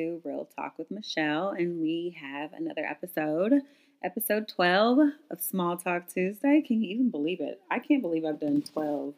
[0.00, 3.60] Real Talk with Michelle, and we have another episode,
[4.02, 4.98] episode 12
[5.30, 6.62] of Small Talk Tuesday.
[6.66, 7.60] Can you even believe it?
[7.70, 9.14] I can't believe I've done 12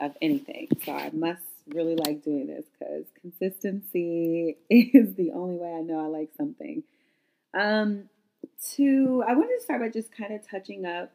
[0.00, 0.68] of anything.
[0.84, 6.00] So I must really like doing this because consistency is the only way I know
[6.00, 6.82] I like something.
[7.52, 8.08] Um,
[8.76, 11.12] to I wanted to start by just kind of touching up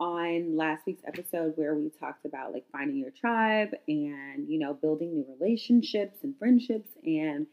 [0.00, 4.74] on last week's episode where we talked about like finding your tribe and you know
[4.74, 7.46] building new relationships and friendships and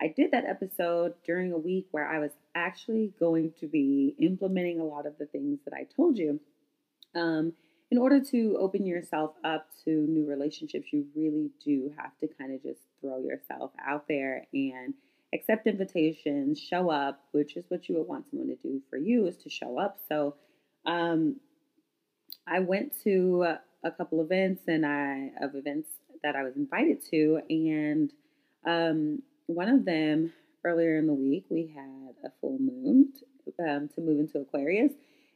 [0.00, 4.80] I did that episode during a week where I was actually going to be implementing
[4.80, 6.40] a lot of the things that I told you.
[7.14, 7.52] Um,
[7.90, 12.54] in order to open yourself up to new relationships, you really do have to kind
[12.54, 14.94] of just throw yourself out there and
[15.34, 19.26] accept invitations, show up, which is what you would want someone to do for you
[19.26, 19.98] is to show up.
[20.08, 20.36] So,
[20.86, 21.36] um,
[22.46, 25.90] I went to a couple events and I of events
[26.22, 28.12] that I was invited to, and
[28.66, 30.32] um, one of them
[30.64, 34.92] earlier in the week we had a full moon to, um, to move into Aquarius,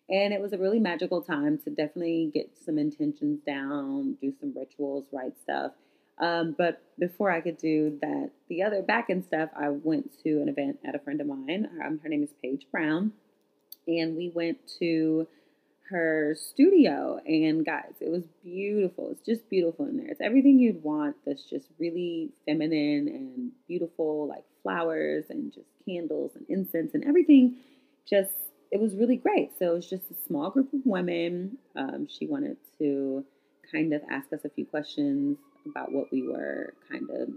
[0.09, 4.53] and it was a really magical time to definitely get some intentions down, do some
[4.55, 5.73] rituals, write stuff.
[6.19, 10.43] Um, but before I could do that, the other back end stuff, I went to
[10.43, 11.69] an event at a friend of mine.
[11.85, 13.13] Um, her name is Paige Brown,
[13.87, 15.27] and we went to
[15.93, 17.21] her studio.
[17.27, 19.11] And guys, it was beautiful.
[19.11, 20.09] It's just beautiful in there.
[20.09, 26.33] It's everything you'd want that's just really feminine and beautiful, like flowers and just candles
[26.35, 27.57] and incense and everything.
[28.09, 28.33] Just,
[28.71, 29.53] it was really great.
[29.59, 31.59] So it was just a small group of women.
[31.77, 33.25] Um, she wanted to
[33.71, 37.29] kind of ask us a few questions about what we were kind of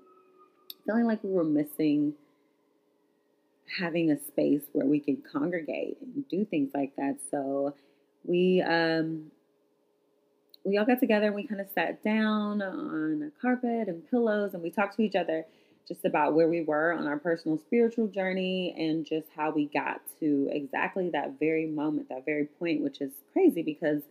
[0.86, 2.14] feeling like we were missing
[3.80, 7.18] having a space where we could congregate and do things like that.
[7.32, 7.74] So
[8.28, 9.32] we um,
[10.64, 14.54] we all got together and we kind of sat down on a carpet and pillows
[14.54, 15.46] and we talked to each other
[15.88, 20.02] just about where we were on our personal spiritual journey and just how we got
[20.20, 24.02] to exactly that very moment, that very point, which is crazy because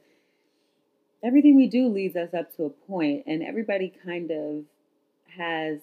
[1.25, 4.65] everything we do leads us up to a point and everybody kind of
[5.37, 5.81] has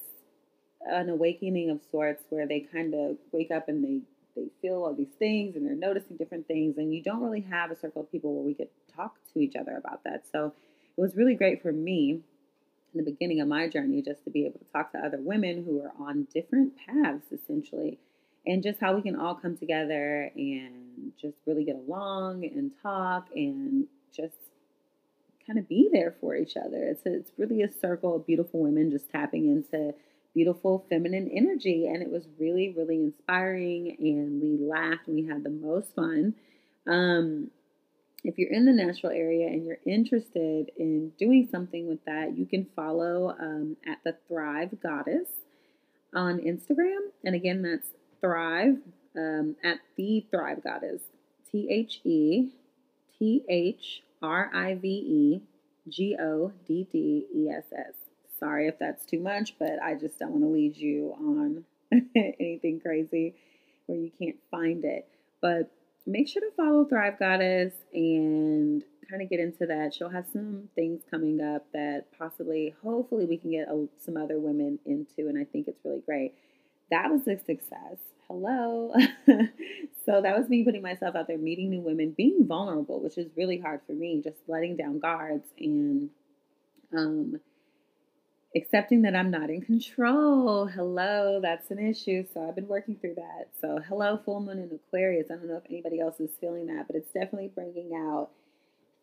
[0.86, 4.00] an awakening of sorts where they kind of wake up and they
[4.36, 7.72] they feel all these things and they're noticing different things and you don't really have
[7.72, 10.24] a circle of people where we could talk to each other about that.
[10.32, 10.54] So
[10.98, 12.22] it was really great for me
[12.94, 15.64] in the beginning of my journey just to be able to talk to other women
[15.64, 18.00] who are on different paths essentially
[18.46, 23.28] and just how we can all come together and just really get along and talk
[23.36, 24.36] and just
[25.46, 26.84] kind of be there for each other.
[26.84, 29.94] It's a, it's really a circle of beautiful women just tapping into
[30.34, 31.88] beautiful feminine energy.
[31.88, 33.96] And it was really, really inspiring.
[34.00, 36.36] And we laughed and we had the most fun.
[36.88, 37.52] Um,
[38.24, 42.46] if you're in the Nashville area and you're interested in doing something with that, you
[42.46, 45.28] can follow um, at the Thrive Goddess
[46.14, 47.00] on Instagram.
[47.24, 47.88] And again, that's
[48.20, 48.78] Thrive
[49.18, 51.02] um, at the Thrive Goddess.
[51.52, 52.50] T H E
[53.18, 55.42] T H R I V E
[55.90, 58.01] G O D D E S S.
[58.42, 61.64] Sorry if that's too much, but I just don't want to lead you on
[62.16, 63.36] anything crazy
[63.86, 65.08] where you can't find it.
[65.42, 65.72] But
[66.08, 69.94] make sure to follow Thrive Goddess and kind of get into that.
[69.94, 73.68] She'll have some things coming up that possibly, hopefully, we can get
[74.04, 76.34] some other women into, and I think it's really great.
[76.90, 77.98] That was a success.
[78.28, 78.94] Hello.
[80.06, 83.30] so that was me putting myself out there, meeting new women, being vulnerable, which is
[83.36, 86.10] really hard for me, just letting down guards and
[86.98, 87.40] um,
[88.56, 90.66] accepting that I'm not in control.
[90.66, 92.26] Hello, that's an issue.
[92.34, 93.50] So I've been working through that.
[93.62, 95.28] So, hello, full moon in Aquarius.
[95.32, 98.30] I don't know if anybody else is feeling that, but it's definitely bringing out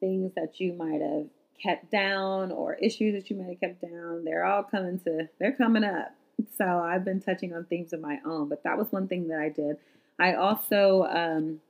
[0.00, 1.26] things that you might have
[1.62, 4.25] kept down or issues that you might have kept down.
[4.25, 6.14] They're all coming to, they're coming up.
[6.56, 9.40] So, I've been touching on themes of my own, but that was one thing that
[9.40, 9.76] I did.
[10.20, 11.61] I also um,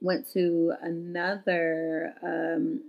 [0.00, 2.82] went to another um,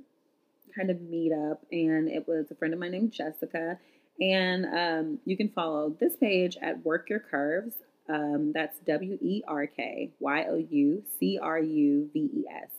[0.75, 3.79] kind of meetup, and it was a friend of mine named Jessica
[4.19, 7.75] and um, you can follow this page at Werk Your Curves.
[8.07, 12.69] Um, that's W E R K Y O U C R U V E S.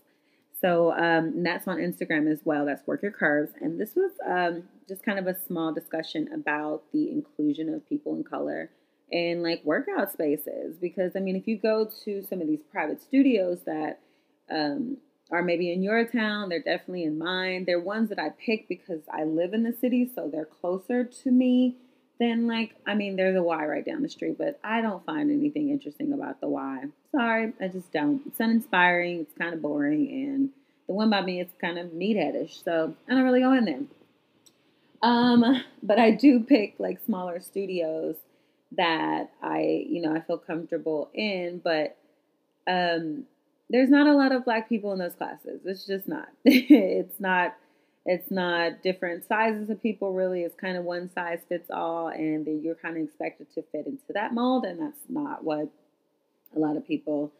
[0.60, 2.64] So um, that's on Instagram as well.
[2.64, 3.52] That's Werk Your Curves.
[3.60, 8.14] And this was um, just kind of a small discussion about the inclusion of people
[8.14, 8.70] in color
[9.10, 10.76] in like workout spaces.
[10.80, 14.00] Because I mean, if you go to some of these private studios that
[14.50, 14.96] um,
[15.30, 16.48] are maybe in your town.
[16.48, 17.64] They're definitely in mine.
[17.64, 21.30] They're ones that I pick because I live in the city, so they're closer to
[21.30, 21.76] me
[22.18, 25.30] than like I mean, there's a Y right down the street, but I don't find
[25.30, 26.84] anything interesting about the Y.
[27.12, 28.22] Sorry, I just don't.
[28.26, 29.20] It's uninspiring.
[29.20, 30.50] It's kind of boring, and
[30.86, 33.80] the one by me is kind of meatheadish, so I don't really go in there.
[35.02, 38.16] Um, but I do pick like smaller studios
[38.72, 41.96] that I, you know, I feel comfortable in, but
[42.66, 43.24] um,
[43.70, 45.60] there's not a lot of black people in those classes.
[45.64, 46.28] It's just not.
[46.44, 47.56] it's not.
[48.08, 50.12] It's not different sizes of people.
[50.12, 53.62] Really, it's kind of one size fits all, and then you're kind of expected to
[53.72, 55.68] fit into that mold, and that's not what
[56.54, 57.32] a lot of people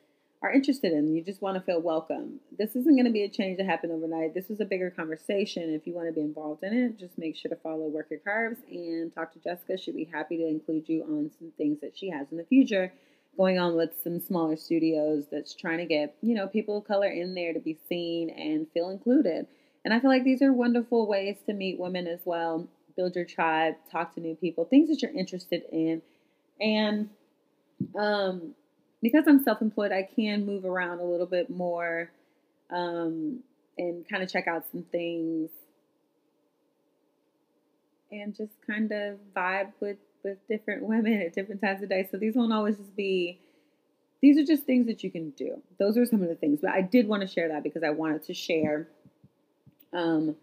[0.43, 1.15] are interested in.
[1.15, 2.41] You just want to feel welcome.
[2.59, 4.35] This isn't going to be a change that happened overnight.
[4.35, 5.73] This is a bigger conversation.
[5.73, 8.21] If you want to be involved in it, just make sure to follow Werk Your
[8.21, 9.79] Curves and talk to Jessica.
[9.79, 12.93] She'd be happy to include you on some things that she has in the future
[13.37, 17.09] going on with some smaller studios that's trying to get, you know, people of color
[17.09, 19.47] in there to be seen and feel included.
[19.85, 22.67] And I feel like these are wonderful ways to meet women as well,
[22.97, 26.03] build your tribe, talk to new people, things that you're interested in.
[26.61, 27.11] And
[27.95, 28.55] um
[29.03, 32.11] because I'm self-employed, I can move around a little bit more
[32.71, 33.41] um,
[33.79, 35.51] and kind of check out some things
[38.11, 42.09] and just kind of vibe with with different women at different times of day.
[42.11, 43.41] So these won't always just be.
[44.21, 45.63] These are just things that you can do.
[45.79, 46.61] Those are some of the things.
[46.63, 48.89] But I did want to share that because I wanted to share
[49.93, 50.35] um,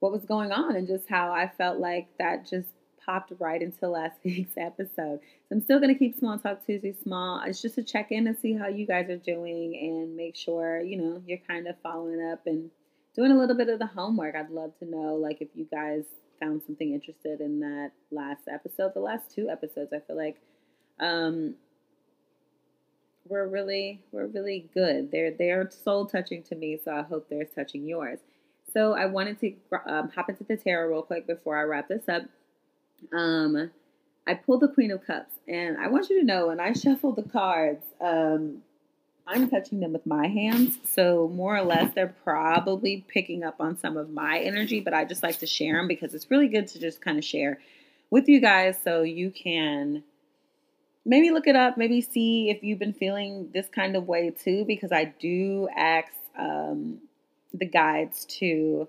[0.00, 2.68] what was going on and just how I felt like that just
[3.04, 5.20] popped right into last week's episode.
[5.20, 7.42] So I'm still going to keep Small Talk Tuesday small.
[7.46, 10.80] It's just to check in and see how you guys are doing and make sure,
[10.80, 12.70] you know, you're kind of following up and
[13.14, 14.34] doing a little bit of the homework.
[14.34, 16.04] I'd love to know, like, if you guys
[16.40, 19.92] found something interested in that last episode, the last two episodes.
[19.92, 20.36] I feel like
[21.00, 21.54] um,
[23.28, 25.10] we're really, we're really good.
[25.10, 28.18] They're they're soul touching to me, so I hope they're touching yours.
[28.72, 29.54] So I wanted to
[29.86, 32.22] um, hop into the tarot real quick before I wrap this up
[33.12, 33.70] um,
[34.26, 37.12] I pulled the Queen of Cups, and I want you to know when I shuffle
[37.12, 38.62] the cards, um,
[39.28, 40.78] I'm touching them with my hands.
[40.84, 45.04] So, more or less, they're probably picking up on some of my energy, but I
[45.04, 47.60] just like to share them because it's really good to just kind of share
[48.10, 50.02] with you guys so you can
[51.04, 54.64] maybe look it up, maybe see if you've been feeling this kind of way too,
[54.64, 56.98] because I do ask um,
[57.52, 58.88] the guides to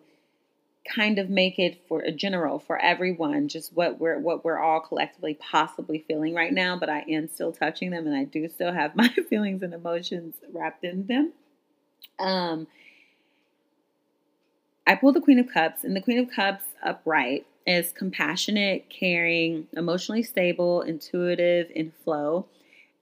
[0.94, 4.80] kind of make it for a general for everyone just what we're what we're all
[4.80, 8.74] collectively possibly feeling right now but i am still touching them and i do still
[8.74, 11.32] have my feelings and emotions wrapped in them.
[12.20, 12.68] Um
[14.88, 19.68] i pulled the queen of cups and the queen of cups upright is compassionate caring
[19.74, 22.48] emotionally stable intuitive in flow.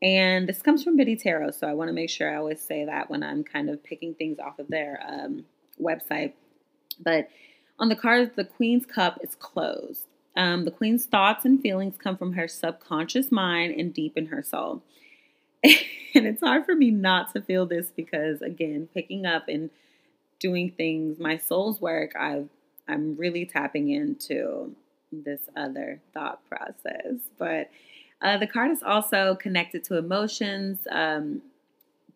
[0.02, 2.86] And this comes from biddy tarot so i want to make sure i always say
[2.86, 5.46] that when i'm kind of picking things off of their um,
[5.82, 6.34] website.
[7.00, 7.30] But
[7.80, 10.04] on the card, the Queen's cup is closed.
[10.36, 14.44] Um, the Queen's thoughts and feelings come from her subconscious mind and deep in her
[14.44, 14.84] soul.
[15.64, 19.70] and it's hard for me not to feel this because, again, picking up and
[20.40, 22.50] doing things, my soul's work, I've,
[22.88, 24.76] I'm really tapping into
[25.12, 27.16] this other thought process.
[27.38, 27.70] But
[28.22, 31.42] uh, the card is also connected to emotions, um,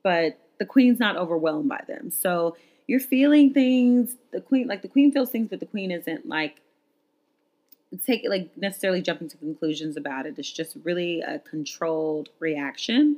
[0.04, 2.12] but the Queen's not overwhelmed by them.
[2.12, 2.56] So
[2.88, 4.16] you're feeling things.
[4.32, 6.62] The queen, like the queen feels things, but the queen isn't like
[8.06, 10.36] take like necessarily jumping to conclusions about it.
[10.38, 13.18] It's just really a controlled reaction.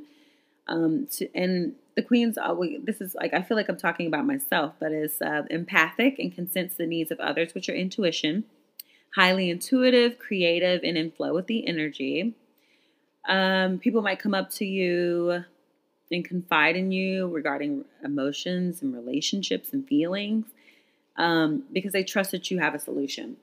[0.66, 4.26] Um, to, and the queen's always this is like I feel like I'm talking about
[4.26, 8.44] myself, but is uh, empathic and can sense the needs of others, which are intuition.
[9.14, 12.34] Highly intuitive, creative, and in flow with the energy.
[13.28, 15.44] Um, people might come up to you
[16.10, 20.46] and confide in you regarding emotions and relationships and feelings
[21.16, 23.36] um, because they trust that you have a solution.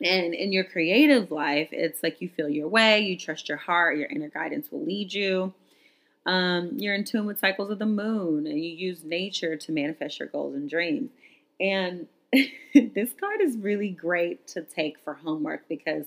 [0.00, 3.96] And in your creative life, it's like you feel your way, you trust your heart,
[3.96, 5.54] your inner guidance will lead you.
[6.26, 10.18] Um, you're in tune with cycles of the moon, and you use nature to manifest
[10.18, 11.10] your goals and dreams.
[11.60, 12.06] And
[12.74, 16.06] this card is really great to take for homework because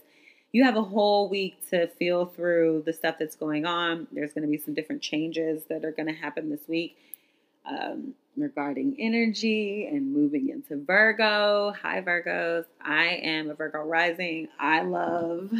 [0.56, 4.08] you have a whole week to feel through the stuff that's going on.
[4.14, 6.98] There's going to be some different changes that are going to happen this week
[7.66, 11.74] um, regarding energy and moving into Virgo.
[11.82, 12.64] Hi, Virgos.
[12.82, 14.48] I am a Virgo rising.
[14.58, 15.52] I love,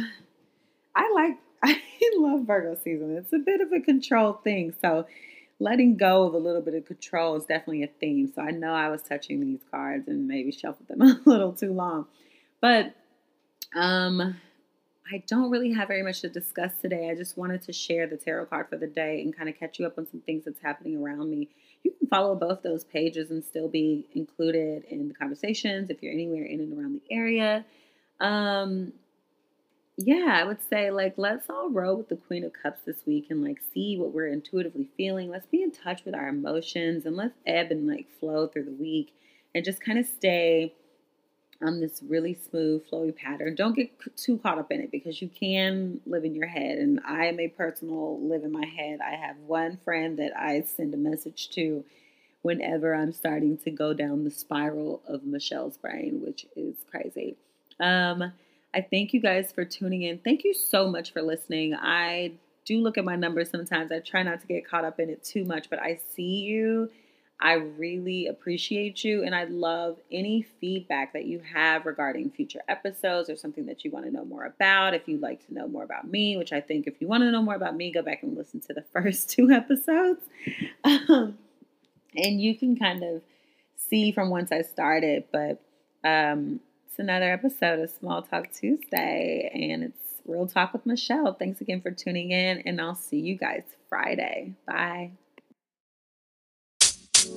[0.94, 1.78] I like, I
[2.16, 3.18] love Virgo season.
[3.18, 4.72] It's a bit of a control thing.
[4.80, 5.06] So,
[5.60, 8.32] letting go of a little bit of control is definitely a theme.
[8.34, 11.74] So, I know I was touching these cards and maybe shuffled them a little too
[11.74, 12.06] long.
[12.62, 12.94] But,
[13.74, 14.36] um,
[15.12, 17.10] I don't really have very much to discuss today.
[17.10, 19.78] I just wanted to share the tarot card for the day and kind of catch
[19.78, 21.48] you up on some things that's happening around me.
[21.84, 26.12] You can follow both those pages and still be included in the conversations if you're
[26.12, 27.64] anywhere in and around the area.
[28.20, 28.92] Um,
[29.96, 33.26] yeah, I would say like let's all roll with the Queen of Cups this week
[33.30, 35.30] and like see what we're intuitively feeling.
[35.30, 38.72] Let's be in touch with our emotions and let's ebb and like flow through the
[38.72, 39.14] week
[39.54, 40.74] and just kind of stay
[41.62, 43.54] on this really smooth, flowy pattern.
[43.54, 46.78] Don't get too caught up in it because you can live in your head.
[46.78, 49.00] And I am a personal live in my head.
[49.00, 51.84] I have one friend that I send a message to
[52.42, 57.36] whenever I'm starting to go down the spiral of Michelle's brain, which is crazy.
[57.80, 58.32] Um,
[58.74, 60.18] I thank you guys for tuning in.
[60.18, 61.74] Thank you so much for listening.
[61.74, 62.34] I
[62.64, 63.90] do look at my numbers sometimes.
[63.90, 66.90] I try not to get caught up in it too much, but I see you
[67.38, 73.28] I really appreciate you and I love any feedback that you have regarding future episodes
[73.28, 74.94] or something that you want to know more about.
[74.94, 77.30] If you'd like to know more about me, which I think if you want to
[77.30, 80.22] know more about me, go back and listen to the first two episodes.
[80.84, 81.36] Um,
[82.14, 83.22] and you can kind of
[83.76, 85.60] see from once I started, but
[86.04, 91.34] um, it's another episode of Small Talk Tuesday and it's Real Talk with Michelle.
[91.34, 94.54] Thanks again for tuning in and I'll see you guys Friday.
[94.66, 95.12] Bye.
[97.26, 97.32] You